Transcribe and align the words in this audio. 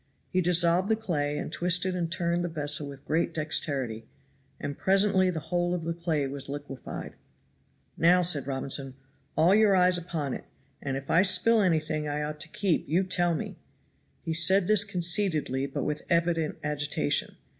He 0.31 0.41
dissolved 0.41 0.89
the 0.89 0.95
clay, 0.95 1.37
and 1.37 1.51
twisted 1.51 1.95
and 1.95 2.11
turned 2.11 2.43
the 2.43 2.49
vessel 2.49 2.89
with 2.89 3.05
great 3.05 3.35
dexterity, 3.35 4.07
and 4.59 4.75
presently 4.75 5.29
the 5.29 5.39
whole 5.51 5.75
of 5.75 5.83
the 5.83 5.93
clay 5.93 6.25
was 6.25 6.49
liquefied. 6.49 7.13
"Now," 7.97 8.23
said 8.23 8.47
Robinson, 8.47 8.95
"all 9.37 9.53
your 9.53 9.75
eyes 9.75 9.99
upon 9.99 10.33
it, 10.33 10.45
and 10.81 10.97
if 10.97 11.11
I 11.11 11.21
spill 11.21 11.61
anything 11.61 12.07
I 12.07 12.23
ought 12.23 12.39
to 12.39 12.47
keep 12.49 12.89
you 12.89 13.03
tell 13.03 13.35
me." 13.35 13.57
He 14.23 14.33
said 14.33 14.65
this 14.65 14.83
conceitedly 14.83 15.67
but 15.67 15.83
with 15.83 16.01
evident 16.09 16.57
agitation. 16.63 17.35